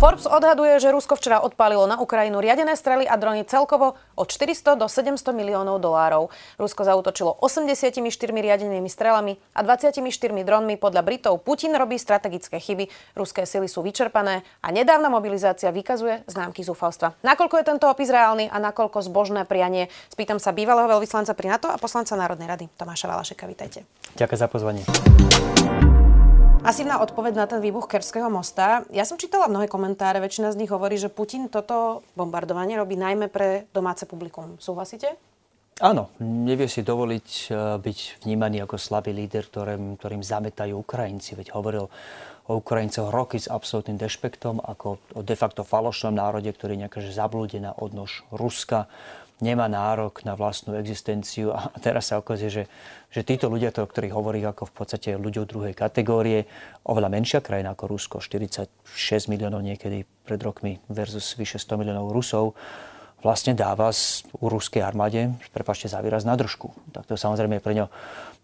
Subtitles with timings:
[0.00, 4.80] Forbes odhaduje, že Rusko včera odpálilo na Ukrajinu riadené strely a drony celkovo od 400
[4.80, 6.32] do 700 miliónov dolárov.
[6.56, 8.00] Rusko zautočilo 84
[8.32, 10.00] riadenými strelami a 24
[10.40, 10.80] dronmi.
[10.80, 16.64] Podľa Britov Putin robí strategické chyby, ruské sily sú vyčerpané a nedávna mobilizácia vykazuje známky
[16.64, 17.20] zúfalstva.
[17.20, 19.92] Nakoľko je tento opis reálny a nakoľko zbožné prianie?
[20.08, 23.44] Spýtam sa bývalého veľvyslanca pri NATO a poslanca Národnej rady Tomáša Valašeka.
[23.44, 23.84] Vítajte.
[24.16, 24.82] Ďakujem za pozvanie.
[26.60, 28.84] Masívna odpoveď na ten výbuch Kerského mosta.
[28.92, 33.32] Ja som čítala mnohé komentáre, väčšina z nich hovorí, že Putin toto bombardovanie robí najmä
[33.32, 34.60] pre domáce publikum.
[34.60, 35.16] Súhlasíte?
[35.80, 41.40] Áno, nevie si dovoliť e, byť vnímaný ako slabý líder, ktorým, ktorým zametajú Ukrajinci.
[41.40, 41.88] Veď hovoril
[42.44, 47.00] o Ukrajincoch roky s absolútnym dešpektom, ako o de facto falošnom národe, ktorý je nejaká
[47.08, 48.92] zablúdená odnož Ruska
[49.40, 52.64] nemá nárok na vlastnú existenciu a teraz sa ukazuje, že,
[53.12, 56.48] že títo ľudia, o ktorých hovorí ako v podstate ľuďov druhej kategórie,
[56.86, 58.68] oveľa menšia krajina ako Rusko, 46
[59.32, 62.56] miliónov niekedy pred rokmi versus vyše 100 miliónov Rusov,
[63.20, 63.92] vlastne dáva
[64.40, 66.72] u ruskej armáde, prepašte za výraz, na držku.
[66.92, 67.86] Tak to samozrejme je pre ňo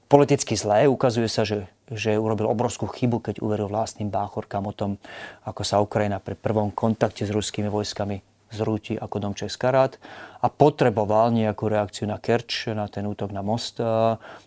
[0.06, 0.86] politicky zlé.
[0.86, 5.00] Ukazuje sa, že, že urobil obrovskú chybu, keď uveril vlastným báchorkám o tom,
[5.48, 9.98] ako sa Ukrajina pri prvom kontakte s ruskými vojskami zrúti ako dom Českarát
[10.40, 13.80] a potreboval nejakú reakciu na Kerč, na ten útok na most,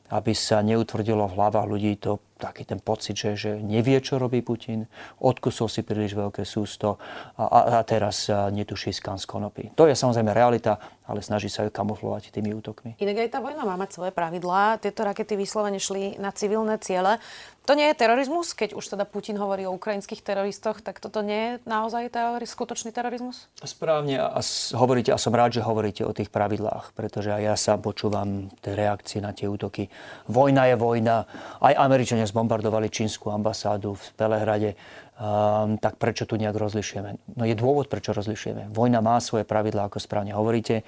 [0.09, 4.39] aby sa neutvrdilo v hlavách ľudí to taký ten pocit, že, že nevie, čo robí
[4.39, 4.87] Putin,
[5.19, 6.95] odkusol si príliš veľké sústo
[7.35, 9.63] a, a, teraz netuší skan z konopy.
[9.75, 12.95] To je samozrejme realita, ale snaží sa ju kamuflovať tými útokmi.
[12.95, 14.79] Inak aj tá vojna má mať svoje pravidlá.
[14.79, 17.19] Tieto rakety vyslovene šli na civilné ciele.
[17.67, 21.37] To nie je terorizmus, keď už teda Putin hovorí o ukrajinských teroristoch, tak toto nie
[21.37, 23.45] je naozaj teroriz, skutočný terorizmus?
[23.61, 24.41] Správne a
[24.73, 28.75] hovoríte, a som rád, že hovoríte o tých pravidlách, pretože aj ja sa počúvam tie
[28.75, 29.87] reakcie na tie útoky.
[30.27, 31.25] Vojna je vojna.
[31.63, 34.71] Aj Američania zbombardovali čínsku ambasádu v Pelehrade.
[35.19, 37.35] Um, tak prečo tu nejak rozlišujeme?
[37.35, 38.71] No je dôvod, prečo rozlišujeme.
[38.71, 40.83] Vojna má svoje pravidlá, ako správne hovoríte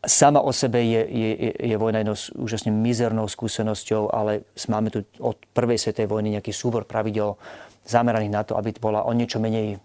[0.00, 5.36] sama o sebe je, je, je vojna jednou úžasne mizernou skúsenosťou, ale máme tu od
[5.52, 7.36] prvej svetej vojny nejaký súbor pravidel
[7.84, 9.76] zameraných na to, aby bola o niečo menej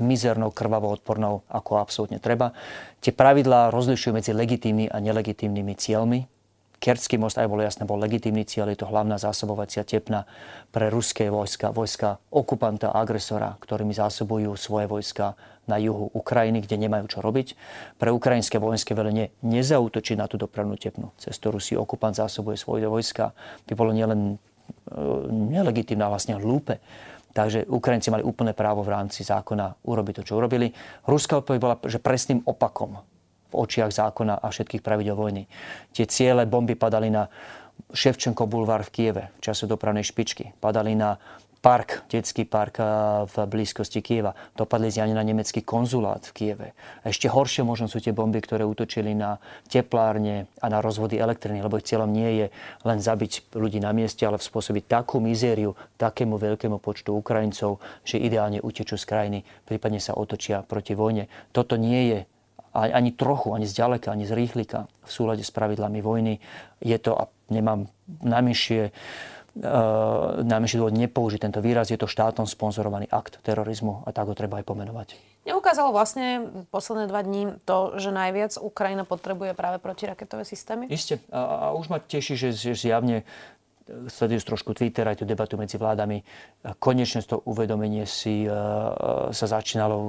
[0.00, 2.54] mizernou, krvavou, odpornou, ako absolútne treba.
[3.04, 6.20] Tie pravidlá rozlišujú medzi legitímnymi a nelegitímnymi cieľmi.
[6.82, 10.28] Kerský most, aj bolo jasné, bol legitímny cieľ, je to hlavná zásobovacia tepna
[10.68, 15.32] pre ruské vojska, vojska okupanta, agresora, ktorými zásobujú svoje vojska
[15.64, 17.56] na juhu Ukrajiny, kde nemajú čo robiť.
[17.96, 22.84] Pre ukrajinské vojenské velenie nezautočí na tú dopravnú tepnu, cez ktorú si okupant zásobuje svoje
[22.84, 23.32] vojska.
[23.64, 24.36] By bolo nielen e,
[25.32, 26.84] nelegitímne, vlastne hlúpe.
[27.34, 30.70] Takže Ukrajinci mali úplné právo v rámci zákona urobiť to, čo urobili.
[31.10, 33.02] Ruská odpoveď bola, že presným opakom
[33.50, 35.50] v očiach zákona a všetkých pravidel vojny.
[35.90, 37.26] Tie ciele bomby padali na
[37.90, 40.54] Ševčenko bulvár v Kieve v čase dopravnej špičky.
[40.62, 41.18] Padali na
[41.64, 42.76] park, detský park
[43.24, 44.36] v blízkosti Kieva.
[44.52, 46.68] Dopadli zjavne na nemecký konzulát v Kieve.
[47.08, 49.40] Ešte horšie možno sú tie bomby, ktoré útočili na
[49.72, 52.46] teplárne a na rozvody elektriny, lebo ich cieľom nie je
[52.84, 58.60] len zabiť ľudí na mieste, ale spôsobiť takú mizériu takému veľkému počtu Ukrajincov, že ideálne
[58.60, 61.32] utečú z krajiny, prípadne sa otočia proti vojne.
[61.56, 62.18] Toto nie je
[62.74, 66.42] ani trochu, ani zďaleka, ani z rýchlika v súlade s pravidlami vojny.
[66.82, 67.86] Je to, a nemám
[68.20, 68.90] najmenšie,
[69.54, 74.58] najmenší dôvod nepoužiť tento výraz, je to štátom sponzorovaný akt terorizmu a tak ho treba
[74.58, 75.08] aj pomenovať.
[75.44, 80.88] Neukázalo vlastne posledné dva dní to, že najviac Ukrajina potrebuje práve protiraketové systémy?
[80.90, 81.20] Isté.
[81.30, 83.22] A, a už ma teší, že, že zjavne
[84.08, 86.24] sleduješ trošku Twitter, aj tú debatu medzi vládami.
[86.80, 88.50] Konečne to uvedomenie si e,
[89.28, 90.08] sa začínalo,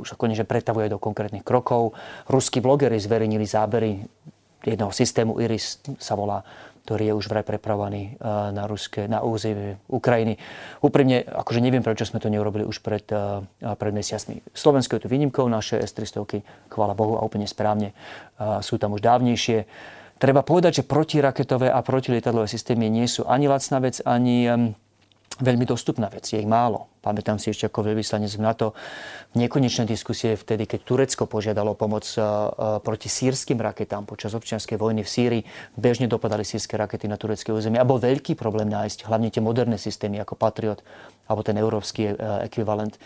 [0.00, 1.92] už konečne pretavuje do konkrétnych krokov.
[2.32, 4.00] Ruskí blogery zverejnili zábery
[4.64, 6.44] jedného systému IRIS, sa volá,
[6.84, 10.36] ktorý je už vraj prepravovaný e, na, ruské, na územie Ukrajiny.
[10.80, 14.40] Úprimne, akože neviem, prečo sme to neurobili už pred, e, pred mesiacmi.
[14.52, 16.42] Slovensko je tu výnimkou, naše S-300,
[16.72, 17.92] chvála Bohu a úplne správne,
[18.60, 19.66] sú tam už dávnejšie.
[20.20, 24.46] Treba povedať, že protiraketové a protilietadlové systémy nie sú ani lacná vec, ani
[25.40, 26.28] veľmi dostupná vec.
[26.28, 26.92] Je ich málo.
[27.00, 28.66] Pamätám si ešte ako veľvyslanec v NATO
[29.32, 32.28] nekonečné diskusie vtedy, keď Turecko požiadalo pomoc uh, uh,
[32.84, 35.42] proti sírským raketám počas občianskej vojny v Sýrii.
[35.74, 37.80] Bežne dopadali sírske rakety na turecké územie.
[37.80, 40.84] A bol veľký problém nájsť hlavne tie moderné systémy ako Patriot
[41.26, 43.00] alebo ten európsky uh, ekvivalent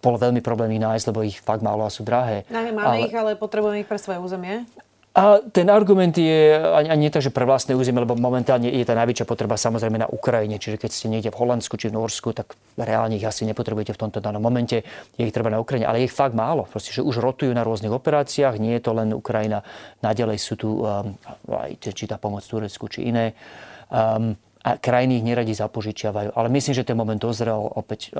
[0.00, 2.48] bolo veľmi problém ich nájsť, lebo ich fakt málo a sú drahé.
[2.48, 3.04] máme ale...
[3.04, 4.64] ich, ale potrebujeme ich pre svoje územie.
[5.20, 8.88] A ten argument je ani, ani nie tak, že pre vlastné územie, lebo momentálne je
[8.88, 10.56] tá najväčšia potreba samozrejme na Ukrajine.
[10.56, 14.00] Čiže keď ste niekde v Holandsku či v Norsku, tak reálne ich asi nepotrebujete v
[14.00, 14.80] tomto danom momente.
[15.20, 16.64] Je ich treba na Ukrajine, ale je ich fakt málo.
[16.64, 18.56] Proste, že už rotujú na rôznych operáciách.
[18.56, 19.60] Nie je to len Ukrajina.
[20.00, 21.12] Naďalej sú tu um,
[21.52, 23.36] aj či tá pomoc Turecku, či iné.
[23.92, 26.32] Um, a krajiny ich neradi zapožičiavajú.
[26.32, 28.12] Ale myslím, že ten moment dozrel opäť.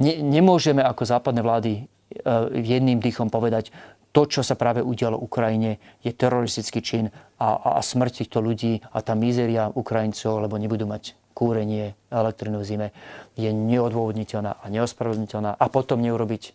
[0.00, 1.84] Ne, nemôžeme ako západné vlády
[2.24, 3.68] uh, jedným dýchom povedať,
[4.12, 7.08] to, čo sa práve udialo Ukrajine, je teroristický čin
[7.40, 12.68] a, a smrť týchto ľudí a tá mizéria Ukrajincov, lebo nebudú mať kúrenie, elektrinu v
[12.68, 12.88] zime,
[13.40, 16.52] je neodôvodniteľná a neospravedlniteľná a potom neurobiť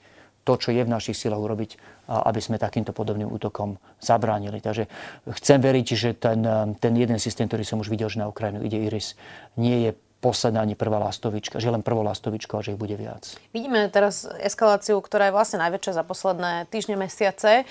[0.47, 1.75] to, čo je v našich silách urobiť,
[2.07, 4.63] aby sme takýmto podobným útokom zabránili.
[4.63, 4.87] Takže
[5.35, 6.39] chcem veriť, že ten,
[6.79, 9.19] ten jeden systém, ktorý som už videl, že na Ukrajinu ide Iris,
[9.59, 9.91] nie je
[10.27, 13.39] posledná ani prvá lastovička, že len prvá lastovička a že ich bude viac.
[13.55, 17.63] Vidíme teraz eskaláciu, ktorá je vlastne najväčšia za posledné týždne, mesiace.
[17.63, 17.65] E,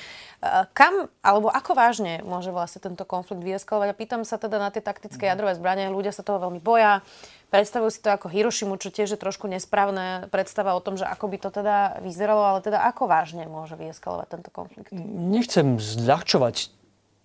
[0.73, 3.93] kam alebo ako vážne môže vlastne tento konflikt vyeskalovať?
[3.93, 5.93] A pýtam sa teda na tie taktické jadrové zbranie.
[5.93, 7.05] Ľudia sa toho veľmi boja.
[7.53, 11.29] Predstavujú si to ako Hirošimu, čo tiež je trošku nesprávne predstava o tom, že ako
[11.29, 14.91] by to teda vyzeralo, ale teda ako vážne môže vyeskalovať tento konflikt?
[15.15, 16.75] Nechcem zľahčovať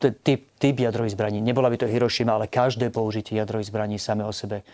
[0.09, 1.37] typ, typ jadrových zbraní.
[1.41, 4.65] Nebola by to Hirošima, ale každé použitie jadrových zbraní same o sebe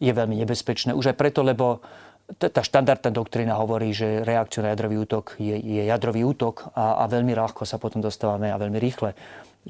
[0.00, 0.96] je veľmi nebezpečné.
[0.96, 1.84] Už aj preto, lebo
[2.38, 7.04] tá štandardná doktrína hovorí, že reakcia na jadrový útok je, je jadrový útok a, a
[7.10, 9.12] veľmi ľahko sa potom dostávame a veľmi rýchle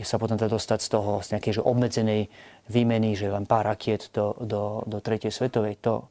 [0.06, 2.22] sa potom teda dostať z toho z nejakej že obmedzenej
[2.70, 5.82] výmeny, že len pár rakiet do, do, do tretej svetovej.
[5.82, 6.06] To,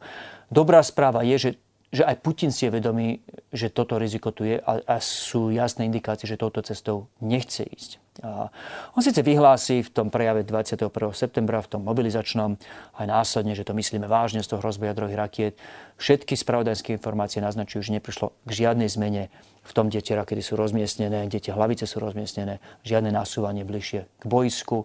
[0.51, 1.50] dobrá správa je, že
[1.89, 5.89] že aj Putin si je vedomý, že toto riziko tu je a, a sú jasné
[5.89, 7.97] indikácie, že touto cestou nechce ísť.
[8.19, 8.51] A
[8.94, 10.91] on síce vyhlási v tom prejave 21.
[11.15, 12.59] septembra, v tom mobilizačnom,
[13.00, 15.53] aj následne, že to myslíme vážne z toho hrozby jadrových rakiet.
[15.97, 19.31] Všetky spravodajské informácie naznačujú, že neprišlo k žiadnej zmene
[19.63, 24.06] v tom, kde tie rakety sú rozmiestnené, kde tie hlavice sú rozmiestnené, žiadne nasúvanie bližšie
[24.06, 24.83] k boisku.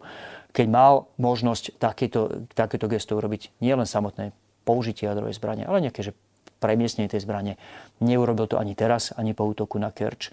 [0.55, 4.31] Keď mal možnosť takéto, takéto gesto urobiť nielen samotné
[4.63, 6.17] použitie jadrovej zbrane, ale nejaké že
[6.65, 7.61] premiestnenie tej zbrane.
[8.01, 10.33] Neurobil to ani teraz, ani po útoku na Kerč.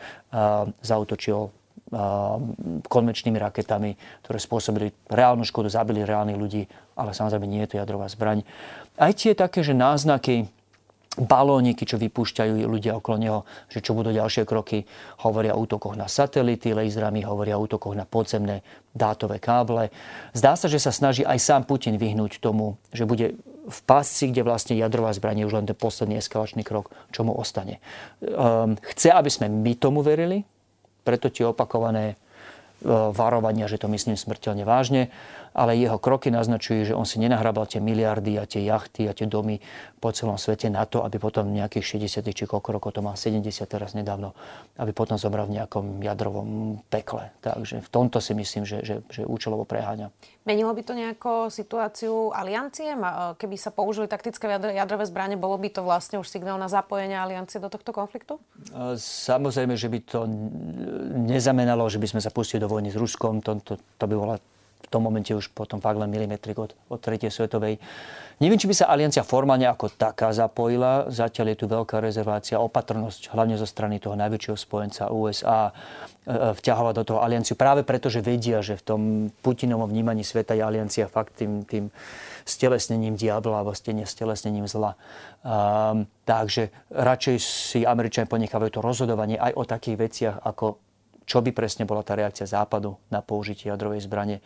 [0.79, 1.51] Zautočil
[2.87, 6.63] konvenčnými raketami, ktoré spôsobili reálnu škodu, zabili reálnych ľudí,
[6.95, 8.47] ale samozrejme nie je to jadrová zbraň.
[8.95, 10.47] Aj tie také, že náznaky
[11.11, 14.87] balóniky, čo vypúšťajú ľudia okolo neho, že čo budú ďalšie kroky.
[15.27, 18.63] Hovoria o útokoch na satelity, laserami, hovoria o útokoch na podzemné
[18.95, 19.91] dátové káble.
[20.31, 23.35] Zdá sa, že sa snaží aj sám Putin vyhnúť tomu, že bude
[23.67, 27.35] v pásci, kde vlastne jadrová zbranie je už len ten posledný eskalačný krok, čo mu
[27.37, 27.77] ostane.
[28.21, 30.41] Um, chce, aby sme my tomu verili,
[31.05, 35.13] preto tie opakované uh, varovania, že to myslím smrteľne vážne
[35.51, 39.27] ale jeho kroky naznačujú, že on si nenahrabal tie miliardy a tie jachty a tie
[39.27, 39.59] domy
[39.99, 43.51] po celom svete na to, aby potom nejakých 60 či koľko rokov to má 70
[43.67, 44.33] teraz nedávno,
[44.79, 47.29] aby potom zomrel v nejakom jadrovom pekle.
[47.43, 50.09] Takže v tomto si myslím, že, že, že účelovo preháňa.
[50.41, 52.97] Menilo by to nejako situáciu aliancie?
[53.37, 57.61] Keby sa použili taktické jadrové zbranie, bolo by to vlastne už signál na zapojenie aliancie
[57.61, 58.41] do tohto konfliktu?
[58.97, 60.25] Samozrejme, že by to
[61.29, 63.45] neznamenalo, že by sme sa pustili do vojny s Ruskom.
[63.45, 64.35] To, to, to by bola
[64.81, 67.77] v tom momente už potom fakt len milimetrik od, od tretej svetovej.
[68.41, 71.05] Neviem, či by sa aliancia formálne ako taká zapojila.
[71.13, 75.71] Zatiaľ je tu veľká rezervácia, opatrnosť, hlavne zo strany toho najväčšieho spojenca USA e,
[76.25, 79.01] e, vťahovať do toho alianciu práve preto, že vedia, že v tom
[79.45, 81.93] Putinovom vnímaní sveta je aliancia fakt tým, tým
[82.41, 84.97] stelesnením diabla alebo stelesnením zla.
[85.45, 90.81] Um, takže radšej si Američania ponechávajú to rozhodovanie aj o takých veciach, ako
[91.29, 94.41] čo by presne bola tá reakcia Západu na použitie jadrovej zbrane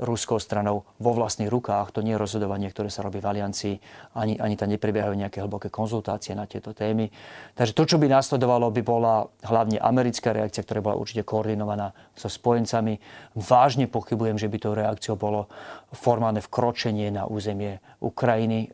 [0.00, 1.92] ruskou stranou vo vlastných rukách.
[1.92, 3.74] To nie je rozhodovanie, ktoré sa robí v aliancii,
[4.16, 7.12] ani, ani tam neprebiehajú nejaké hlboké konzultácie na tieto témy.
[7.52, 12.32] Takže to, čo by následovalo, by bola hlavne americká reakcia, ktorá bola určite koordinovaná so
[12.32, 12.96] spojencami.
[13.36, 15.52] Vážne pochybujem, že by tou reakciou bolo
[15.90, 18.70] formálne vkročenie na územie Ukrajiny,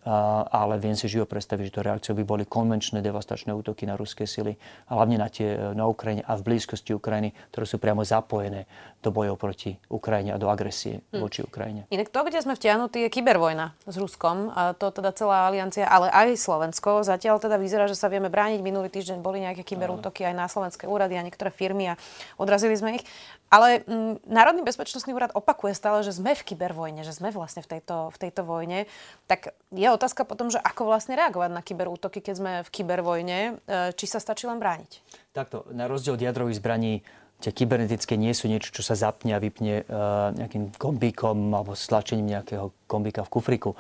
[0.53, 4.29] ale viem si živo predstaviť, že to reakciou by boli konvenčné devastačné útoky na ruské
[4.29, 4.55] sily,
[4.93, 8.69] hlavne na tie na Ukrajine a v blízkosti Ukrajiny, ktoré sú priamo zapojené
[9.07, 11.23] do bojov proti Ukrajine a do agresie hm.
[11.23, 11.87] voči Ukrajine.
[11.95, 14.51] Inak to, kde sme vtiahnutí, je kybervojna s Ruskom.
[14.51, 17.07] A to teda celá aliancia, ale aj Slovensko.
[17.07, 18.59] Zatiaľ teda vyzerá, že sa vieme brániť.
[18.67, 21.99] Minulý týždeň boli nejaké kyberútoky aj na slovenské úrady a niektoré firmy a
[22.35, 23.05] odrazili sme ich.
[23.47, 27.63] Ale m, mm, Národný bezpečnostný úrad opakuje stále, že sme v kybervojne, že sme vlastne
[27.63, 28.91] v tejto, v tejto vojne.
[29.31, 33.53] Tak je otázka potom, že ako vlastne reagovať na kyberútoky, keď sme v kybervojne, e,
[33.95, 35.23] či sa stačí len brániť?
[35.31, 37.07] Takto, na rozdiel od jadrových zbraní,
[37.39, 42.33] tie kybernetické nie sú niečo, čo sa zapne a vypne uh, nejakým kombíkom alebo stlačením
[42.33, 43.77] nejakého kombíka v kufriku.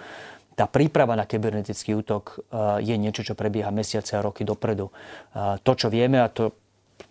[0.52, 4.92] Tá príprava na kybernetický útok uh, je niečo, čo prebieha mesiace a roky dopredu.
[5.32, 6.52] Uh, to, čo vieme, a to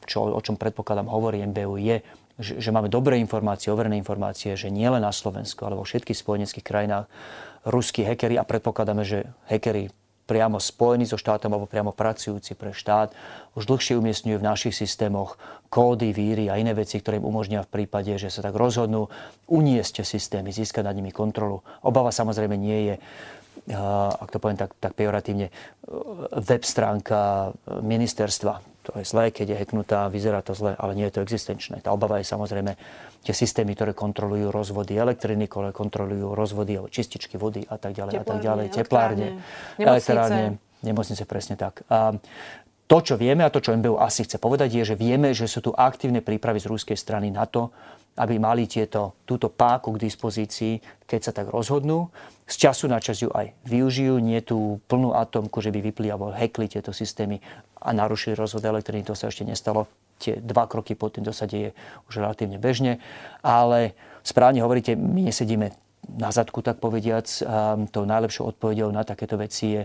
[0.05, 1.98] čo, o čom predpokladám hovorí MBU, je,
[2.36, 6.65] že, že máme dobré informácie, overené informácie, že nielen na Slovensku, ale vo všetkých spojeneckých
[6.65, 7.06] krajinách
[7.63, 9.89] ruskí hekery a predpokladáme, že hekery
[10.25, 13.13] priamo spojení so štátom alebo priamo pracujúci pre štát
[13.54, 15.38] už dlhšie umiestňujú v našich systémoch
[15.70, 19.08] kódy, víry a iné veci, ktoré im umožnia v prípade, že sa tak rozhodnú
[19.46, 21.62] uniesť systémy, získať nad nimi kontrolu.
[21.86, 22.96] Obava samozrejme nie je
[24.22, 25.50] ak to poviem tak, tak pejoratívne,
[26.38, 28.75] web stránka ministerstva.
[28.86, 31.82] To je zlé, keď je hacknutá, vyzerá to zle, ale nie je to existenčné.
[31.82, 32.77] Tá obava je samozrejme
[33.25, 38.22] tie systémy, ktoré kontrolujú rozvody elektriny, ktoré kontrolujú rozvody čističky vody a tak ďalej teplárne,
[38.22, 38.65] a tak ďalej.
[38.70, 39.27] Teplárne,
[39.82, 40.44] elektrárne,
[40.86, 41.82] nemocnice, presne tak.
[41.89, 42.13] A
[42.86, 45.62] to, čo vieme a to, čo MBU asi chce povedať, je, že vieme, že sú
[45.62, 47.74] tu aktívne prípravy z ruskej strany na to,
[48.15, 52.08] aby mali tieto, túto páku k dispozícii, keď sa tak rozhodnú.
[52.48, 56.32] Z času na čas ju aj využijú, nie tú plnú atomku, že by vypli alebo
[56.32, 57.44] hekli tieto systémy
[57.82, 59.04] a narušili rozvod elektriny.
[59.10, 59.92] To sa ešte nestalo.
[60.15, 61.44] Tie dva kroky pod tým to sa
[62.08, 63.04] už relatívne bežne.
[63.44, 65.75] Ale správne hovoríte, my nesedíme
[66.08, 67.27] na zadku, tak povediac.
[67.92, 69.84] tou najlepšou odpovedou na takéto veci je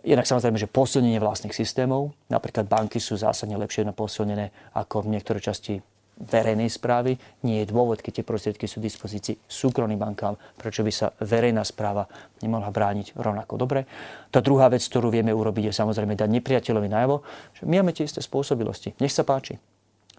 [0.00, 2.16] Jednak samozrejme, že posilnenie vlastných systémov.
[2.32, 5.74] Napríklad banky sú zásadne lepšie na posilnené ako v niektorej časti
[6.12, 7.16] verejnej správy.
[7.44, 11.64] Nie je dôvod, keď tie prostriedky sú v dispozícii súkromným bankám, prečo by sa verejná
[11.64, 12.08] správa
[12.40, 13.88] nemohla brániť rovnako dobre.
[14.32, 17.16] Tá druhá vec, ktorú vieme urobiť, je samozrejme dať nepriateľovi najavo,
[17.56, 18.96] že my máme tie isté spôsobilosti.
[19.00, 19.56] Nech sa páči.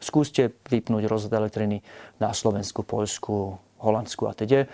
[0.02, 1.80] Skúste vypnúť rozhod elektriny
[2.20, 4.68] na Slovensku, Poľsku, Holandsku a teda.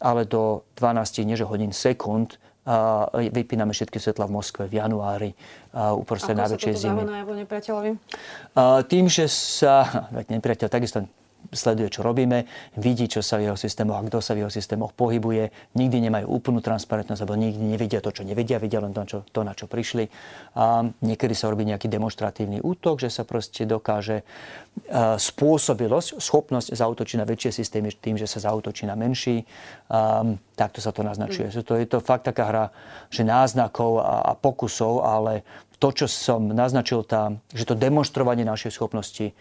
[0.00, 2.38] Ale do 12, než hodín sekúnd
[3.16, 5.30] vypíname všetky svetla v Moskve v januári
[5.72, 7.00] uprostred najväčšej zimy.
[7.08, 7.90] Ako sa nepriateľovi?
[8.86, 9.88] Tým, že sa,
[10.32, 11.04] nepriateľ takisto
[11.50, 12.44] sleduje, čo robíme,
[12.76, 15.74] vidí, čo sa v jeho systémoch a kto sa v jeho systémoch pohybuje.
[15.74, 19.40] Nikdy nemajú úplnú transparentnosť, alebo nikdy nevedia to, čo nevedia, vedia len to, čo, to
[19.42, 20.06] na čo prišli.
[20.54, 24.22] A niekedy sa robí nejaký demonstratívny útok, že sa proste dokáže
[25.18, 29.42] spôsobilosť, schopnosť zautočiť na väčšie systémy tým, že sa zautočí na menší.
[29.90, 31.50] Um, takto sa to naznačuje.
[31.50, 31.66] Mm.
[31.66, 32.64] To je to fakt taká hra,
[33.10, 35.42] že náznakov a, a pokusov, ale
[35.80, 39.32] to, čo som naznačil tam, že to demonstrovanie našej schopnosti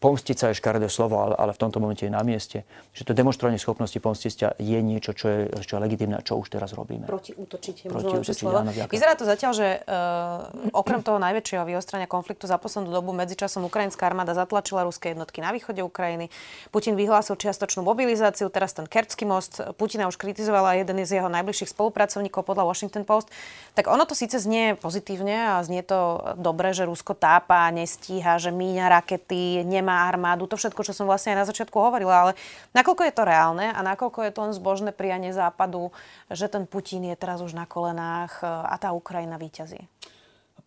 [0.00, 2.64] pomstiť sa je škaredé slovo, ale, ale v tomto momente je na mieste.
[2.96, 6.40] Že to demonstrovanie schopnosti pomstiť sa je niečo, čo je, čo je legitimné a čo
[6.40, 7.04] už teraz robíme.
[7.04, 12.48] Proti útočite, Proti útočiť, áno, Vyzerá to zatiaľ, že uh, okrem toho najväčšieho vyostrania konfliktu
[12.48, 16.32] za poslednú dobu medzičasom ukrajinská armáda zatlačila ruské jednotky na východe Ukrajiny.
[16.72, 19.60] Putin vyhlásil čiastočnú mobilizáciu, teraz ten Kerčský most.
[19.76, 23.28] Putina už kritizovala jeden z jeho najbližších spolupracovníkov podľa Washington Post.
[23.76, 28.48] Tak ono to síce znie pozitívne a znie to dobre, že Rusko tápa, nestíha, že
[28.48, 32.32] míňa rakety, nemá nemá armádu, to všetko, čo som vlastne aj na začiatku hovorila, ale
[32.78, 35.90] nakoľko je to reálne a nakoľko je to len zbožné prianie západu,
[36.30, 39.90] že ten Putin je teraz už na kolenách e, a tá Ukrajina výťazí?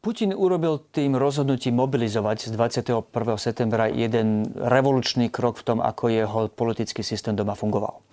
[0.04, 3.08] Putin urobil tým rozhodnutím mobilizovať z 21.
[3.40, 8.04] septembra jeden revolučný krok v tom, ako jeho politický systém doma fungoval.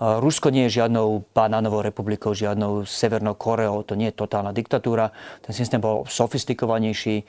[0.00, 5.12] Rusko nie je žiadnou banánovou republikou, žiadnou Severnou Koreou, to nie je totálna diktatúra.
[5.44, 7.28] Ten systém bol sofistikovanejší.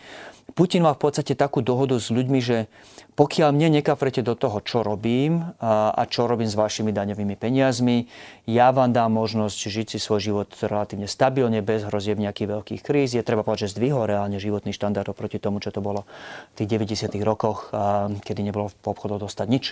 [0.55, 2.67] Putin má v podstate takú dohodu s ľuďmi, že
[3.15, 8.12] pokiaľ mne nekafrete do toho, čo robím a čo robím s vašimi daňovými peniazmi,
[8.50, 13.15] ja vám dám možnosť žiť si svoj život relatívne stabilne, bez hrozieb nejakých veľkých kríz.
[13.15, 16.03] Je treba povedať, že zdvihol reálne životný štandard oproti tomu, čo to bolo
[16.58, 17.15] v tých 90.
[17.24, 17.72] rokoch,
[18.25, 19.65] kedy nebolo v obchodoch dostať nič.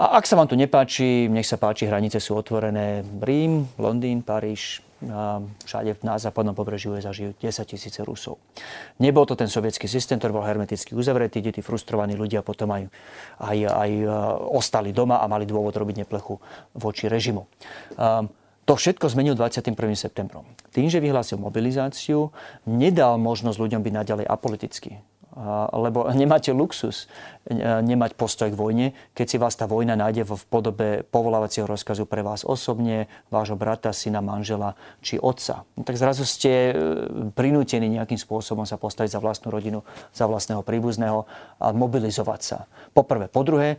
[0.00, 3.04] A ak sa vám to nepáči, nech sa páči, hranice sú otvorené.
[3.20, 4.80] Rím, Londýn, Paríž,
[5.64, 8.40] všade na západnom pobreží USA žijú 10 tisíce Rusov.
[8.96, 12.88] Nebol to ten sovietský systém, ktorý bol hermeticky uzavretý, kde tí frustrovaní ľudia potom aj,
[13.44, 14.08] aj, aj e,
[14.56, 16.40] ostali doma a mali dôvod robiť neplechu
[16.76, 17.44] voči režimu.
[18.68, 19.76] To všetko zmenil 21.
[20.00, 20.48] septembrom.
[20.72, 22.32] Tým, že vyhlásil mobilizáciu,
[22.64, 25.09] nedal možnosť ľuďom byť naďalej apolitickí
[25.72, 27.06] lebo nemáte luxus
[27.46, 32.06] e, nemať postoj k vojne, keď si vás tá vojna nájde v podobe povolávacieho rozkazu
[32.06, 35.62] pre vás osobne, vášho brata, syna, manžela či otca.
[35.78, 36.72] No tak zrazu ste e,
[37.30, 41.26] prinútení nejakým spôsobom sa postaviť za vlastnú rodinu, za vlastného príbuzného
[41.62, 42.58] a mobilizovať sa.
[42.90, 43.30] Po prvé.
[43.30, 43.78] Po druhé,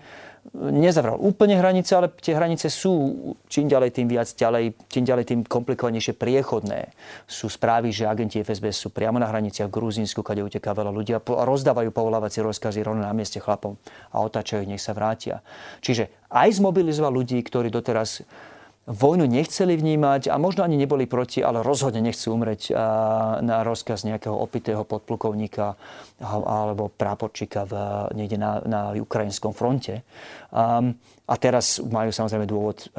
[0.58, 3.14] nezavral úplne hranice, ale tie hranice sú
[3.46, 6.90] čím ďalej tým viac ďalej, čím ďalej tým komplikovanejšie priechodné.
[7.30, 11.14] Sú správy, že agenti FSB sú priamo na hraniciach v Gruzínsku, kde uteká veľa ľudí
[11.14, 13.78] a rozdávajú povolávacie rozkazy rovno na mieste chlapom
[14.14, 15.46] a otáčajú nech sa vrátia.
[15.82, 18.24] Čiže aj zmobilizoval ľudí, ktorí doteraz
[18.90, 22.74] vojnu nechceli vnímať a možno ani neboli proti, ale rozhodne nechcú umrieť
[23.46, 25.78] na rozkaz nejakého opitého podplukovníka
[26.26, 27.74] alebo práporčíka v,
[28.18, 30.02] niekde na, na ukrajinskom fronte.
[30.52, 32.90] A teraz majú samozrejme dôvod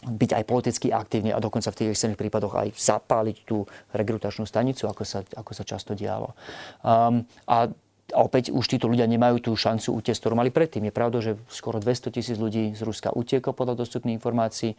[0.00, 4.88] byť aj politicky aktívny a dokonca v tých extrémnych prípadoch aj zapáliť tú rekrutačnú stanicu,
[4.88, 6.32] ako sa, ako sa často dialo.
[6.80, 7.68] Um, a
[8.10, 10.82] a opäť už títo ľudia nemajú tú šancu utiecť, ktorú mali predtým.
[10.90, 14.74] Je pravda, že skoro 200 tisíc ľudí z Ruska utieklo podľa dostupných informácií.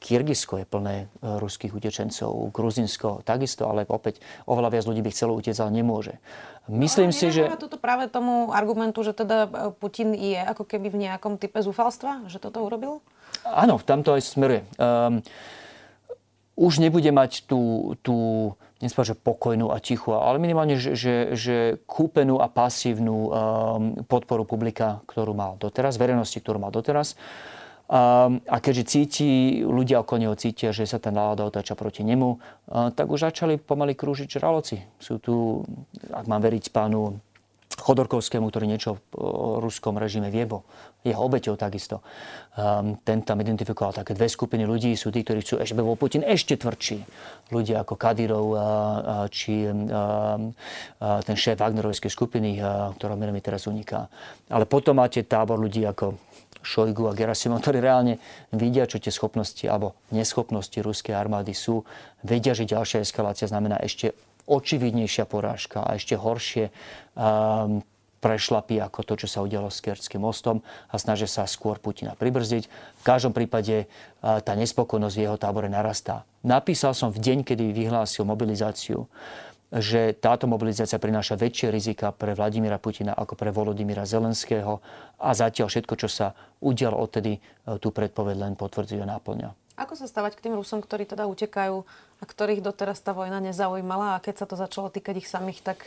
[0.00, 5.36] Kyrgyzsko je plné e, ruských utečencov, Gruzinsko takisto, ale opäť oveľa viac ľudí by chcelo
[5.36, 6.16] utiecť, ale nemôže.
[6.72, 7.44] Myslím no, si, že...
[7.60, 12.24] toto práve tomu argumentu, že teda e, Putin je ako keby v nejakom type zúfalstva,
[12.32, 13.04] že toto urobil?
[13.44, 14.62] Áno, tam to aj smeruje.
[14.76, 15.24] Um,
[16.60, 18.16] už nebude mať tú, tú
[18.80, 23.28] nespôr, že pokojnú a tichú, ale minimálne, že, že, že kúpenú a pasívnu um,
[24.08, 27.16] podporu publika, ktorú mal doteraz, verejnosti, ktorú mal doteraz.
[27.90, 29.30] Um, a keďže cíti,
[29.66, 33.58] ľudia okolo neho cítia, že sa tá nálada otáča proti nemu, uh, tak už začali
[33.58, 34.80] pomaly krúžiť žraloci.
[35.02, 35.66] Sú tu,
[36.08, 37.18] ak mám veriť pánu
[37.80, 40.68] Chodorkovskému, ktorý niečo o ruskom režime viebo.
[41.00, 42.04] Jeho obeťou takisto.
[42.54, 44.92] Um, ten tam identifikoval také dve skupiny ľudí.
[44.94, 47.02] Sú tí, ktorí chcú, ešte bol Putin ešte tvrdší.
[47.48, 48.66] Ľudia ako Kadyrov a, a,
[49.32, 54.12] či a, a, ten šéf Wagnerovskej skupiny, a, ktorá mi teraz uniká.
[54.52, 56.20] Ale potom máte tábor ľudí ako
[56.60, 58.20] Šojgu a Gerasimov, ktorí reálne
[58.52, 61.88] vidia, čo tie schopnosti alebo neschopnosti ruskej armády sú.
[62.20, 64.12] Vedia, že ďalšia eskalácia znamená ešte
[64.50, 66.74] očividnejšia porážka a ešte horšie
[67.14, 67.86] um,
[68.20, 70.60] prešlapy ako to, čo sa udialo s Kerským mostom
[70.92, 72.68] a snažia sa skôr Putina pribrzdiť.
[73.00, 76.28] V každom prípade uh, tá nespokojnosť v jeho tábore narastá.
[76.44, 79.08] Napísal som v deň, kedy vyhlásil mobilizáciu,
[79.70, 84.82] že táto mobilizácia prináša väčšie rizika pre Vladimíra Putina ako pre Volodymyra Zelenského
[85.16, 89.48] a zatiaľ všetko, čo sa udialo odtedy, uh, tú predpoveď len potvrdzuje a náplňa.
[89.80, 91.88] Ako sa stavať k tým Rusom, ktorí teda utekajú
[92.20, 95.78] a ktorých doteraz tá vojna nezaujímala a keď sa to začalo týkať ich samých, tak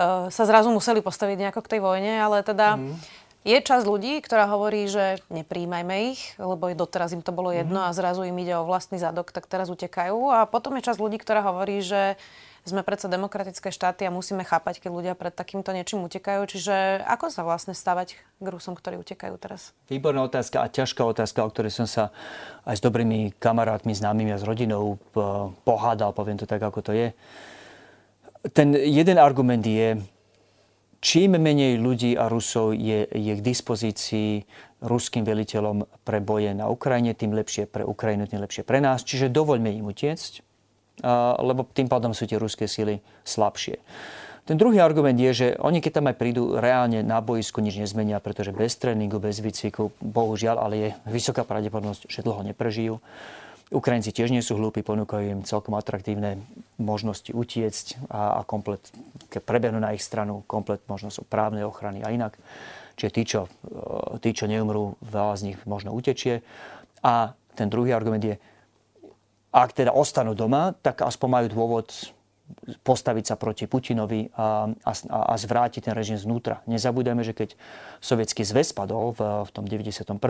[0.00, 2.96] uh, sa zrazu museli postaviť nejako k tej vojne, ale teda mm.
[3.44, 7.86] je časť ľudí, ktorá hovorí, že nepríjmajme ich, lebo doteraz im to bolo jedno mm.
[7.92, 10.32] a zrazu im ide o vlastný zadok, tak teraz utekajú.
[10.32, 12.16] A potom je časť ľudí, ktorá hovorí, že
[12.64, 16.48] sme predsa demokratické štáty a musíme chápať, keď ľudia pred takýmto niečím utekajú.
[16.48, 19.76] Čiže ako sa vlastne stavať k Rusom, ktorí utekajú teraz?
[19.92, 22.08] Výborná otázka a ťažká otázka, o ktorej som sa
[22.64, 24.96] aj s dobrými kamarátmi, známymi a s rodinou
[25.68, 27.12] pohádal, poviem to tak, ako to je.
[28.56, 30.00] Ten jeden argument je,
[31.04, 34.48] čím menej ľudí a Rusov je, je k dispozícii
[34.80, 39.04] ruským veliteľom pre boje na Ukrajine, tým lepšie pre Ukrajinu, tým lepšie pre nás.
[39.04, 40.53] Čiže dovoľme im utiecť
[41.40, 43.80] lebo tým pádom sú tie ruské síly slabšie.
[44.44, 48.20] Ten druhý argument je, že oni keď tam aj prídu, reálne na boisku nič nezmenia,
[48.20, 53.00] pretože bez tréningu, bez výcviku, bohužiaľ, ale je vysoká pravdepodobnosť, že dlho neprežijú.
[53.72, 56.44] Ukrajinci tiež nie sú hlúpi, ponúkajú im celkom atraktívne
[56.76, 58.84] možnosti utiecť a, a komplet,
[59.32, 62.36] keď prebehnú na ich stranu, komplet možnosť právnej ochrany a inak.
[63.00, 63.40] Čiže tí, čo,
[64.20, 66.44] tí, čo neumrú, veľa z nich možno utečie.
[67.00, 68.36] A ten druhý argument je,
[69.54, 71.86] ak teda ostanú doma, tak aspoň majú dôvod
[72.84, 76.60] postaviť sa proti Putinovi a, a, a zvrátiť ten režim znútra.
[76.68, 77.56] Nezabúdajme, že keď
[78.04, 80.20] sovietský zväz padol v, v tom 91.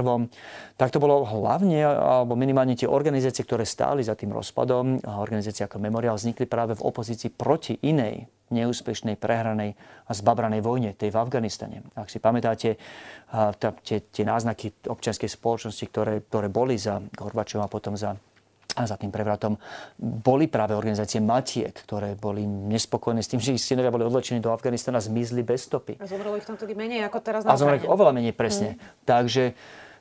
[0.78, 5.82] tak to bolo hlavne, alebo minimálne tie organizácie, ktoré stáli za tým rozpadom, organizácie ako
[5.82, 9.74] Memorial, vznikli práve v opozícii proti inej neúspešnej, prehranej
[10.06, 11.82] a zbabranej vojne, tej v Afganistane.
[11.98, 12.78] Ak si pamätáte,
[13.90, 18.14] tie, náznaky občianskej spoločnosti, ktoré, ktoré boli za Gorbačova a potom za
[18.74, 19.54] a za tým prevratom
[19.98, 24.50] boli práve organizácie matiek, ktoré boli nespokojné s tým, že ich synovia boli odlečení do
[24.50, 25.98] Afganistana zmizli bez stopy.
[26.02, 28.74] A zomrelo ich tam tedy menej ako teraz na A zomrelo ich oveľa menej, presne.
[28.74, 28.78] Mm.
[29.06, 29.44] Takže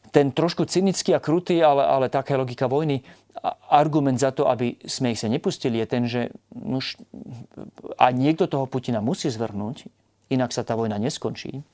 [0.09, 3.05] ten trošku cynický a krutý, ale, ale taká logika vojny,
[3.69, 6.21] argument za to, aby sme ich sa nepustili, je ten, že
[6.53, 7.01] už,
[7.97, 9.89] a niekto toho Putina musí zvrhnúť,
[10.29, 11.65] inak sa tá vojna neskončí.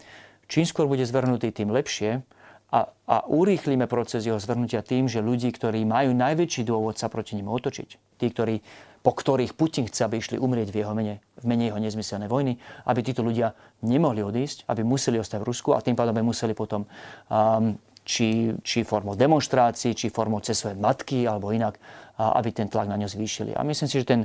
[0.49, 2.25] Čím skôr bude zvrhnutý, tým lepšie
[2.69, 7.33] a, a urýchlíme proces jeho zvrhnutia tým, že ľudí, ktorí majú najväčší dôvod sa proti
[7.33, 8.61] nim otočiť, tí, ktorí,
[9.01, 12.61] po ktorých Putin chce, aby išli umrieť v jeho mene, v mene jeho nezmyselnej vojny,
[12.85, 16.53] aby títo ľudia nemohli odísť, aby museli ostať v Rusku a tým pádom by museli
[16.53, 17.73] potom um,
[18.09, 21.77] či, či formou demonstrácií, či formou cez svoje matky alebo inak,
[22.17, 23.53] aby ten tlak na ňo zvýšili.
[23.53, 24.21] A myslím si, že ten,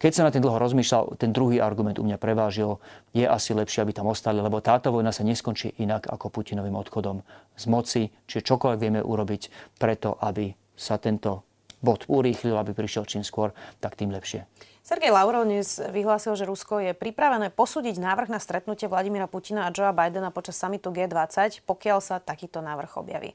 [0.00, 2.80] keď sa na ten dlho rozmýšľal, ten druhý argument u mňa prevážil,
[3.12, 7.20] je asi lepšie, aby tam ostali, lebo táto vojna sa neskončí inak ako Putinovým odchodom
[7.54, 11.44] z moci, čiže čokoľvek vieme urobiť preto, aby sa tento
[11.84, 14.48] bod urýchlil, aby prišiel čím skôr, tak tým lepšie.
[14.86, 19.74] Sergej Lavrov dnes vyhlásil, že Rusko je pripravené posúdiť návrh na stretnutie Vladimíra Putina a
[19.74, 23.34] Joea Bidena počas samitu G20, pokiaľ sa takýto návrh objaví.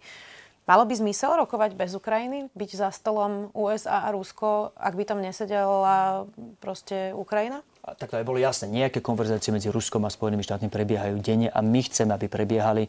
[0.63, 5.19] Malo by zmysel rokovať bez Ukrajiny, byť za stolom USA a Rusko, ak by tam
[5.19, 6.23] nesedela
[6.63, 7.67] proste Ukrajina?
[7.81, 11.65] Tak to aj bolo jasné, nejaké konverzácie medzi Ruskom a Spojenými štátmi prebiehajú denne a
[11.65, 12.85] my chceme, aby prebiehali,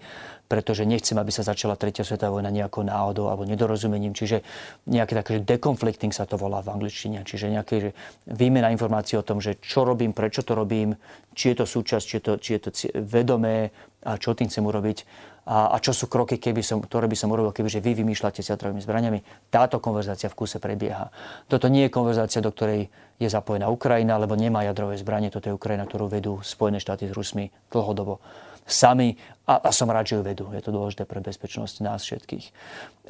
[0.53, 4.13] pretože nechceme, aby sa začala tretia svetová vojna nejakou náhodou alebo nedorozumením.
[4.13, 4.45] Čiže
[4.85, 7.25] nejaké také, že deconflicting sa to volá v angličtine.
[7.25, 7.91] Čiže nejaké že
[8.29, 10.93] výmena informácií o tom, že čo robím, prečo to robím,
[11.33, 13.73] či je to súčasť, či je to, či je to vedomé
[14.05, 14.99] a čo tým chcem urobiť
[15.43, 18.55] a, a čo sú kroky, keby som, ktoré by som urobil, kebyže vy vymýšľate s
[18.55, 19.51] jadrovými zbraniami.
[19.51, 21.11] Táto konverzácia v kuse prebieha.
[21.51, 22.87] Toto nie je konverzácia, do ktorej
[23.19, 25.35] je zapojená Ukrajina, lebo nemá jadrové zbranie.
[25.35, 28.23] Toto je Ukrajina, ktorú vedú Spojené štáty s Rusmi dlhodobo
[28.63, 30.47] sami a, a som rád, že ju vedú.
[30.55, 32.47] Je to dôležité pre bezpečnosť nás všetkých.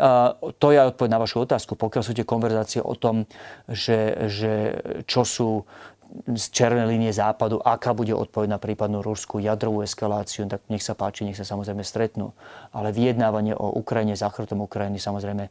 [0.01, 1.77] A, to je odpoveď na vašu otázku.
[1.77, 3.29] Pokiaľ sú tie konverzácie o tom,
[3.69, 5.69] že, že čo sú
[6.13, 10.93] z červenej línie západu, aká bude odpoveď na prípadnú ruskú jadrovú eskaláciu, tak nech sa
[10.93, 12.37] páči, nech sa samozrejme stretnú.
[12.77, 15.49] Ale vyjednávanie o Ukrajine, záchratom Ukrajiny samozrejme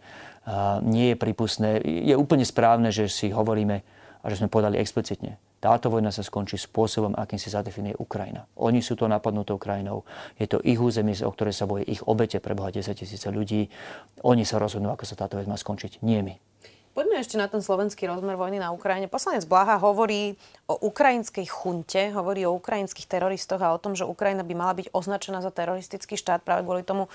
[0.85, 1.81] nie je prípustné.
[1.81, 3.81] Je úplne správne, že si hovoríme
[4.21, 5.41] a že sme povedali explicitne.
[5.61, 8.49] Táto vojna sa skončí spôsobom, akým si zadefinuje Ukrajina.
[8.57, 10.05] Oni sú to napadnutou krajinou.
[10.41, 13.69] Je to ich územie, o ktoré sa boje ich obete pre Boha 10 tisíce ľudí.
[14.25, 16.01] Oni sa rozhodnú, ako sa táto vec má skončiť.
[16.01, 16.33] Nie my.
[16.91, 19.07] Poďme ešte na ten slovenský rozmer vojny na Ukrajine.
[19.07, 20.35] Poslanec Blaha hovorí
[20.67, 24.91] o ukrajinskej chunte, hovorí o ukrajinských teroristoch a o tom, že Ukrajina by mala byť
[24.91, 27.07] označená za teroristický štát práve kvôli tomu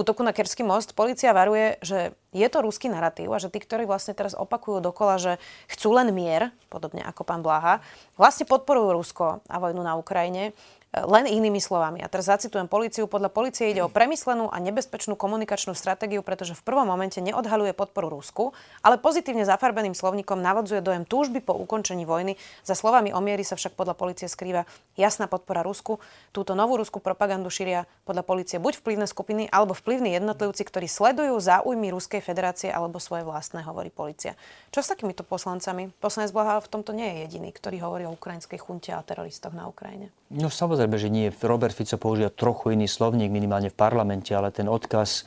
[0.00, 0.96] útoku na Kerský most.
[0.96, 5.20] Polícia varuje, že je to ruský narratív a že tí, ktorí vlastne teraz opakujú dokola,
[5.20, 5.32] že
[5.68, 7.84] chcú len mier, podobne ako pán Blaha,
[8.16, 10.56] vlastne podporujú Rusko a vojnu na Ukrajine.
[10.88, 12.00] Len inými slovami.
[12.00, 13.04] A teraz zacitujem policiu.
[13.04, 18.08] Podľa policie ide o premyslenú a nebezpečnú komunikačnú stratégiu, pretože v prvom momente neodhaluje podporu
[18.08, 22.40] Rusku, ale pozitívne zafarbeným slovníkom navodzuje dojem túžby po ukončení vojny.
[22.64, 24.64] Za slovami o miery sa však podľa policie skrýva
[24.96, 26.00] jasná podpora Rusku.
[26.32, 31.36] Túto novú ruskú propagandu šíria podľa policie buď vplyvné skupiny alebo vplyvní jednotlivci, ktorí sledujú
[31.36, 34.40] záujmy Ruskej federácie alebo svoje vlastné, hovorí policia.
[34.72, 35.92] Čo s takýmito poslancami?
[36.00, 39.68] Poslanec Blaha v tomto nie je jediný, ktorý hovorí o ukrajinskej chunte a teroristoch na
[39.68, 40.08] Ukrajine.
[40.32, 41.34] No samozrejme, že nie.
[41.42, 45.26] Robert Fico používa trochu iný slovník, minimálne v parlamente, ale ten odkaz,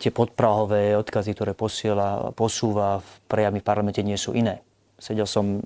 [0.00, 4.64] tie podprahové odkazy, ktoré posiela, posúva v prejavy v parlamente, nie sú iné.
[4.96, 5.60] Sedel som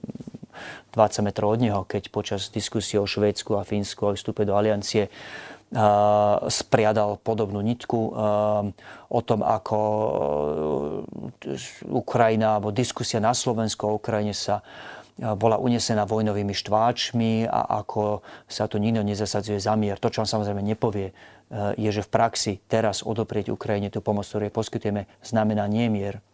[0.94, 5.06] 20 metrov od neho, keď počas diskusie o Švédsku a Fínsku a vstupe do aliancie
[6.50, 8.00] spriadal podobnú nitku
[9.10, 9.78] o tom, ako
[11.46, 11.54] e,
[11.86, 14.66] Ukrajina alebo diskusia na Slovensku o Ukrajine sa
[15.18, 19.98] bola unesená vojnovými štváčmi a ako sa to nikto nezasadzuje za mier.
[19.98, 21.14] To, čo vám samozrejme nepovie, e,
[21.76, 26.24] je, že v praxi teraz odoprieť Ukrajine tú pomoc, ktorú jej poskytujeme, znamená nie mier.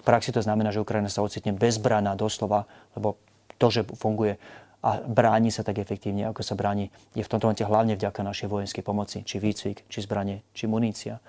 [0.00, 3.16] V praxi to znamená, že Ukrajina sa ocitne bezbraná doslova, lebo
[3.56, 4.36] to, že funguje
[4.84, 8.52] a bráni sa tak efektívne, ako sa bráni, je v tomto momente hlavne vďaka našej
[8.52, 11.24] vojenskej pomoci, či výcvik, či zbranie, či munícia.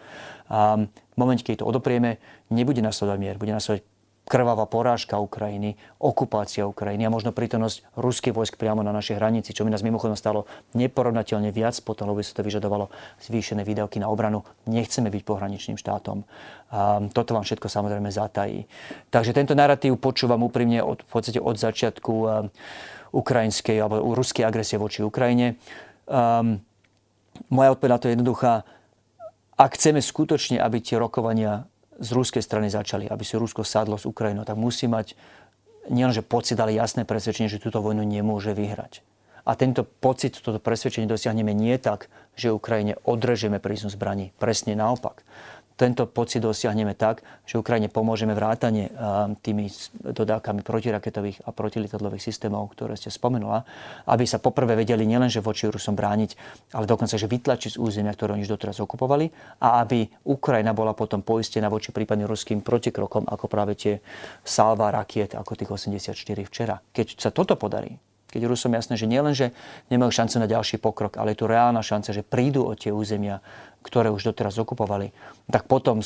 [0.51, 2.19] A v momente, keď to odoprieme,
[2.51, 3.87] nebude nasledovať mier, bude nasledovať
[4.25, 9.61] krvavá porážka Ukrajiny, okupácia Ukrajiny a možno prítomnosť ruských vojsk priamo na našej hranici, čo
[9.61, 12.89] mi nás mimochodom stalo neporovnateľne viac potom, by sa to vyžadovalo
[13.21, 14.41] zvýšené výdavky na obranu.
[14.65, 16.25] Nechceme byť pohraničným štátom.
[16.73, 18.65] A toto vám všetko samozrejme zatají.
[19.13, 22.13] Takže tento narratív počúvam úprimne od, v podstate od začiatku
[23.13, 25.55] ukrajinskej alebo ruskej agresie voči Ukrajine.
[26.09, 26.59] Um,
[27.47, 28.53] moja odpoveď na to je jednoduchá.
[29.55, 31.63] Ak chceme skutočne, aby tie rokovania
[31.99, 35.15] z ruskej strany začali, aby si Rusko sadlo s Ukrajinou, tak musí mať
[35.89, 39.05] nielenže pocit, ale jasné presvedčenie, že túto vojnu nemôže vyhrať.
[39.45, 44.33] A tento pocit, toto presvedčenie dosiahneme nie tak, že Ukrajine odrežeme prísnu zbraní.
[44.41, 45.21] Presne naopak
[45.75, 48.89] tento pocit dosiahneme tak, že Ukrajine pomôžeme vrátane
[49.43, 49.67] tými
[50.07, 53.67] dodávkami protiraketových a protilietadlových systémov, ktoré ste spomenula,
[54.07, 56.39] aby sa poprvé vedeli nielenže voči Rusom brániť,
[56.71, 59.27] ale dokonca, že vytlačiť z územia, ktoré oni doteraz okupovali
[59.59, 63.99] a aby Ukrajina bola potom poistená voči prípadným ruským protikrokom, ako práve tie
[64.47, 66.15] salva rakiet, ako tých 84
[66.47, 66.79] včera.
[66.79, 69.55] Keď sa toto podarí, keď Rusom jasné, že nielenže
[69.87, 73.39] nemajú šancu na ďalší pokrok, ale je tu reálna šanca, že prídu o tie územia,
[73.85, 75.13] ktoré už doteraz okupovali,
[75.45, 76.01] tak potom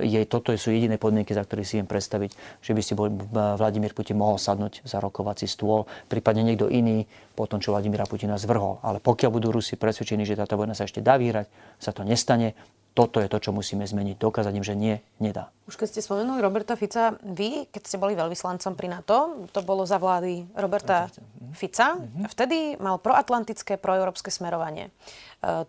[0.00, 2.32] je, toto sú jediné podmienky, za ktoré si viem predstaviť,
[2.64, 3.12] že by si bol,
[3.60, 7.04] Vladimír Putin mohol sadnúť za rokovací stôl, prípadne niekto iný
[7.36, 8.80] po tom, čo Vladimíra Putina zvrhol.
[8.80, 12.56] Ale pokiaľ budú Rusi presvedčení, že táto vojna sa ešte dá vyhrať, sa to nestane,
[12.90, 14.18] toto je to, čo musíme zmeniť.
[14.18, 15.54] Dokázať im, že nie, nedá.
[15.70, 19.86] Už keď ste spomenuli Roberta Fica, vy, keď ste boli veľvyslancom pri NATO, to bolo
[19.86, 21.06] za vlády Roberta
[21.54, 22.26] Fica, mm-hmm.
[22.34, 24.90] vtedy mal proatlantické, proeurópske smerovanie.
[24.90, 24.92] E,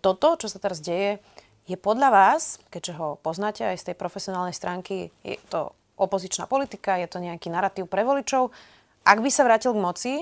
[0.02, 1.22] toto, čo sa teraz deje,
[1.70, 6.98] je podľa vás, keďže ho poznáte aj z tej profesionálnej stránky, je to opozičná politika,
[6.98, 8.50] je to nejaký narratív pre voličov.
[9.06, 10.12] Ak by sa vrátil k moci,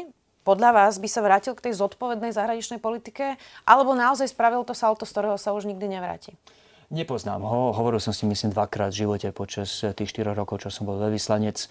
[0.45, 5.09] podľa vás by sa vrátil k tej zodpovednej zahraničnej politike, alebo naozaj spravil to salto,
[5.09, 6.37] z ktorého sa už nikdy nevráti?
[6.91, 7.71] Nepoznám ho.
[7.71, 11.71] Hovoril som si myslím dvakrát v živote počas tých 4 rokov, čo som bol veľvyslanec.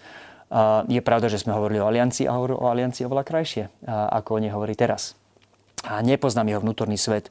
[0.88, 4.48] Je pravda, že sme hovorili o aliancii a o aliancii oveľa krajšie, ako o nej
[4.48, 5.12] hovorí teraz.
[5.84, 7.28] A nepoznám jeho vnútorný svet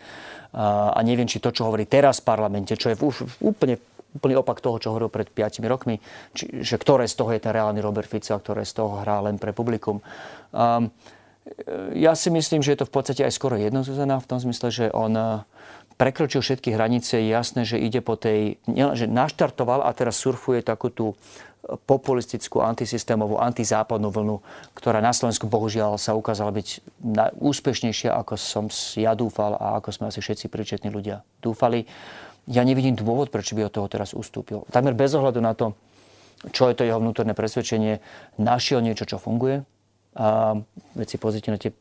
[0.53, 4.57] a neviem, či to, čo hovorí teraz v parlamente, čo je už úplne úplný opak
[4.57, 6.01] toho, čo hovoril pred 5 rokmi,
[6.33, 9.21] či, že ktoré z toho je ten reálny Robert Fico a ktoré z toho hrá
[9.21, 10.01] len pre publikum.
[10.49, 10.89] Um,
[11.93, 14.69] ja si myslím, že je to v podstate aj skoro jedno Zuzana v tom zmysle,
[14.73, 15.13] že on
[15.99, 17.19] prekročil všetky hranice.
[17.19, 21.19] Je jasné, že ide po tej, že naštartoval a teraz surfuje takú tú
[21.59, 24.39] populistickú, antisystémovú, antizápadnú vlnu,
[24.79, 26.67] ktorá na Slovensku bohužiaľ sa ukázala byť
[27.35, 31.83] úspešnejšia, ako som ja dúfal a ako sme asi všetci príčetní ľudia dúfali.
[32.47, 34.63] Ja nevidím dôvod, prečo by od toho teraz ustúpil.
[34.71, 35.75] Takmer bez ohľadu na to,
[36.55, 37.99] čo je to jeho vnútorné presvedčenie,
[38.39, 39.61] našiel niečo, čo funguje.
[40.15, 40.57] A
[40.95, 41.75] veci pozrite na tie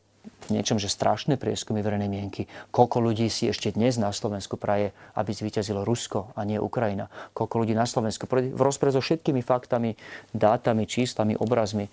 [0.49, 2.49] niečom, že strašné prieskumy verejnej mienky.
[2.73, 7.11] Koľko ľudí si ešte dnes na Slovensku praje, aby zvíťazilo Rusko a nie Ukrajina.
[7.37, 9.93] Koľko ľudí na Slovensku v rozpre so všetkými faktami,
[10.33, 11.91] dátami, číslami, obrazmi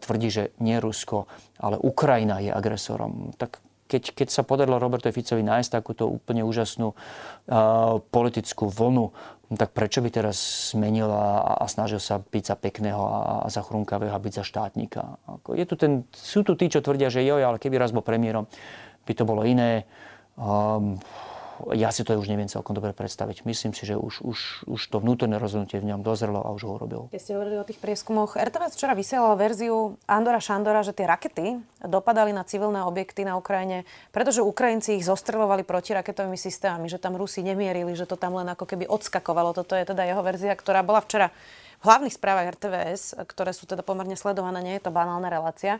[0.00, 1.28] tvrdí, že nie Rusko,
[1.60, 3.36] ale Ukrajina je agresorom.
[3.36, 9.10] Tak keď, keď sa podarilo Robertovi Ficovi nájsť takúto úplne úžasnú uh, politickú vlnu,
[9.56, 10.36] tak prečo by teraz
[10.76, 14.44] zmenil a, a snažil sa byť za pekného a, a za chrunkavého a byť za
[14.44, 15.00] štátnika?
[15.24, 18.04] Ako je tu ten, sú tu tí, čo tvrdia, že joj, ale keby raz bol
[18.04, 18.44] premiérom,
[19.08, 19.88] by to bolo iné.
[20.36, 21.00] Um,
[21.74, 23.42] ja si to už neviem celkom dobre predstaviť.
[23.42, 24.38] Myslím si, že už, už,
[24.70, 27.02] už to vnútorné rozhodnutie v ňom dozrelo a už ho urobil.
[27.10, 31.58] Keď ste hovorili o tých prieskumoch, RTVS včera vysielala verziu Andora Šandora, že tie rakety
[31.82, 37.42] dopadali na civilné objekty na Ukrajine, pretože Ukrajinci ich zostrelovali protiraketovými systémami, že tam Rusi
[37.42, 39.54] nemierili, že to tam len ako keby odskakovalo.
[39.54, 41.30] Toto je teda jeho verzia, ktorá bola včera
[41.78, 45.78] v hlavných správach RTVS, ktoré sú teda pomerne sledované, nie je to banálna relácia.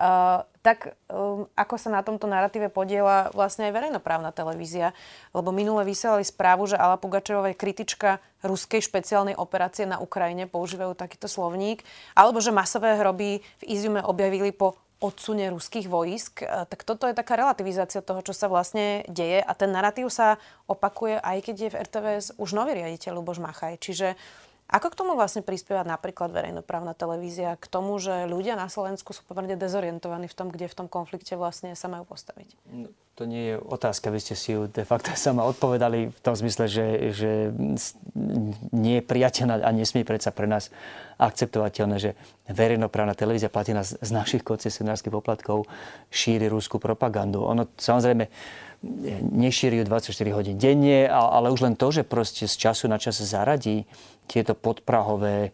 [0.00, 4.96] Uh, tak um, ako sa na tomto narratíve podiela vlastne aj verejnoprávna televízia,
[5.36, 10.96] lebo minule vysielali správu, že Ala Pugačevová je kritička ruskej špeciálnej operácie na Ukrajine, používajú
[10.96, 11.84] takýto slovník,
[12.16, 16.48] alebo že masové hroby v Iziume objavili po odsune ruských vojsk.
[16.48, 20.40] Uh, tak toto je taká relativizácia toho, čo sa vlastne deje a ten narratív sa
[20.64, 23.76] opakuje aj keď je v RTVS už nový riaditeľ Luboš Machaj.
[23.76, 24.16] Čiže
[24.70, 27.58] ako k tomu vlastne prispieva napríklad verejnoprávna televízia?
[27.58, 31.34] K tomu, že ľudia na Slovensku sú pomerne dezorientovaní v tom, kde v tom konflikte
[31.34, 32.54] vlastne sa majú postaviť?
[32.70, 36.34] No, to nie je otázka, vy ste si ju de facto sama odpovedali v tom
[36.34, 37.30] zmysle, že, že
[38.72, 40.72] nie je priateľná a nesmie predsa pre nás
[41.20, 42.16] akceptovateľné, že
[42.48, 45.68] verejnoprávna televízia platí nás z našich koncesionárskych poplatkov
[46.08, 47.44] šíri rúskú propagandu.
[47.44, 48.32] Ono samozrejme
[49.36, 53.20] nešíri ju 24 hodín denne, ale už len to, že proste z času na čas
[53.20, 53.84] zaradí
[54.24, 55.52] tieto podprahové eh,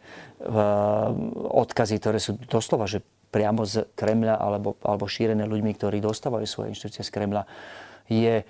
[1.50, 6.72] odkazy, ktoré sú doslova, že priamo z Kremľa alebo, alebo šírené ľuďmi, ktorí dostávajú svoje
[6.72, 7.42] inštitúcie z Kremľa,
[8.06, 8.46] je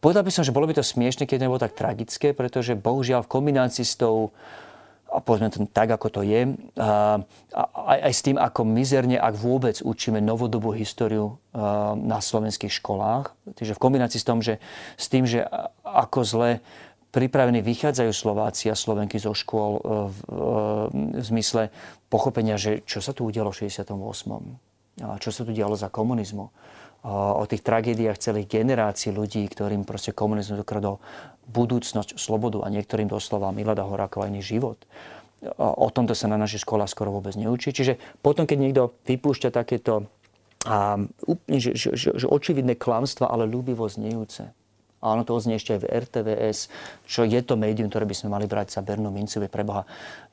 [0.00, 3.32] Povedal by som, že bolo by to smiešne, keď nebolo tak tragické, pretože bohužiaľ v
[3.32, 4.30] kombinácii s tou
[5.14, 7.22] a povedzme to tak, ako to je, a,
[7.54, 7.62] a,
[8.02, 13.30] aj s tým, ako mizerne, ak vôbec učíme novodobú históriu a, na slovenských školách.
[13.54, 14.58] Takže v kombinácii s, tom, že,
[14.98, 15.46] s tým, že
[15.86, 16.50] ako zle
[17.14, 20.38] pripravení vychádzajú Slováci a Slovenky zo škôl v, v,
[21.14, 21.70] v zmysle
[22.10, 23.94] pochopenia, že čo sa tu udialo v 68.
[25.06, 26.50] A čo sa tu dialo za komunizmu
[27.04, 30.98] o tých tragédiách celých generácií ľudí, ktorým proste komunizmus dokradol
[31.44, 34.80] budúcnosť, slobodu a niektorým doslova Milada Horákova iný život.
[35.60, 37.76] O tomto sa na našej škole skoro vôbec neučí.
[37.76, 40.08] Čiže potom, keď niekto vypúšťa takéto
[40.64, 40.96] a,
[41.52, 44.48] že, že, že, že očividné klamstva, ale ľúbivo znejúce.
[45.04, 46.58] A ono to znie ešte aj v RTVS,
[47.04, 49.84] čo je to médium, ktoré by sme mali brať za Bernú mincu, preboha.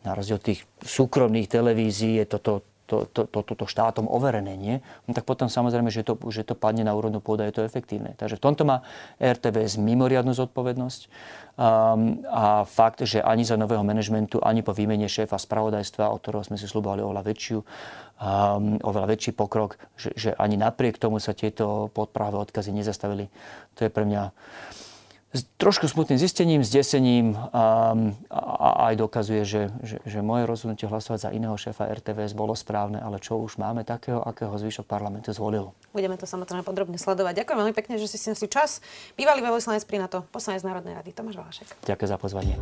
[0.07, 4.83] Na rozdiel tých súkromných televízií je toto to, to, to, toto štátom overené, nie?
[5.07, 8.11] No tak potom samozrejme, že to, že to padne na úrodnú pôdu je to efektívne.
[8.19, 8.83] Takže v tomto má
[9.15, 11.01] RTBS mimoriadnu zodpovednosť
[11.55, 16.43] um, a fakt, že ani za nového manažmentu, ani po výmene šéfa spravodajstva, od ktorého
[16.43, 21.31] sme si slúbovali oveľa väčšiu, um, oveľa väčší pokrok, že, že ani napriek tomu sa
[21.31, 23.31] tieto podpráve odkazy nezastavili.
[23.79, 24.35] To je pre mňa
[25.31, 27.95] s trošku smutným zistením, zdesením a,
[28.27, 32.99] a, aj dokazuje, že, že, že moje rozhodnutie hlasovať za iného šéfa RTVS bolo správne,
[32.99, 35.71] ale čo už máme takého, akého zvyšok parlamentu zvolil.
[35.95, 37.43] Budeme to samozrejme podrobne sledovať.
[37.43, 38.83] Ďakujem veľmi pekne, že si si čas.
[39.15, 41.67] Bývalý veľvyslanec pri NATO, poslanec Národnej rady Tomáš Valašek.
[41.87, 42.55] Ďakujem za pozvanie.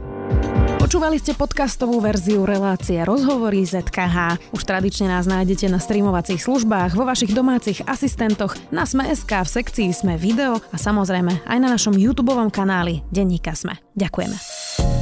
[0.79, 4.41] Počúvali ste podcastovú verziu relácie Rozhovory ZKH.
[4.55, 9.89] Už tradične nás nájdete na streamovacích službách, vo vašich domácich asistentoch, na Sme.sk, v sekcii
[9.93, 13.80] Sme video a samozrejme aj na našom YouTube kanáli Denníka Sme.
[13.95, 14.36] Ďakujeme.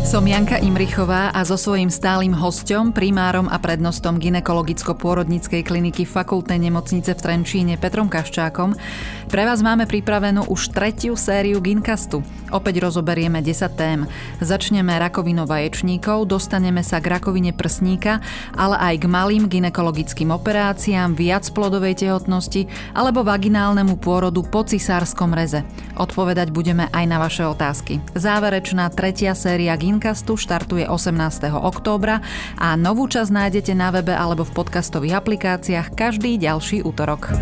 [0.08, 7.12] Som Janka Imrichová a so svojím stálym hostom, primárom a prednostom ginekologicko-pôrodníckej kliniky fakultnej nemocnice
[7.12, 8.72] v Trenčíne Petrom Kaščákom
[9.28, 12.24] pre vás máme pripravenú už tretiu sériu Ginkastu.
[12.56, 14.08] Opäť rozoberieme 10 tém.
[14.40, 18.24] Začneme rakovinou vaječníkov, dostaneme sa k rakovine prsníka,
[18.56, 25.68] ale aj k malým ginekologickým operáciám, viac plodovej tehotnosti alebo vaginálnemu pôrodu po cisárskom reze.
[26.00, 28.00] Odpovedať budeme aj na vaše otázky.
[28.16, 31.58] Záverečná tretia séria Ginkastu Podcastu štartuje 18.
[31.58, 32.22] októbra
[32.54, 37.34] a novú časť nájdete na webe alebo v podcastových aplikáciách každý ďalší útorok.